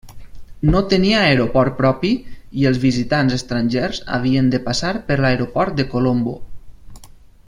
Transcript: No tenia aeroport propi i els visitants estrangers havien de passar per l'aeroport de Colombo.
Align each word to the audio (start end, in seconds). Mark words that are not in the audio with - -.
No 0.75 0.79
tenia 0.93 1.17
aeroport 1.25 1.75
propi 1.81 2.09
i 2.63 2.65
els 2.71 2.81
visitants 2.85 3.37
estrangers 3.37 4.01
havien 4.17 4.49
de 4.55 4.63
passar 4.71 4.95
per 5.11 5.19
l'aeroport 5.23 5.77
de 5.83 5.87
Colombo. 5.95 6.35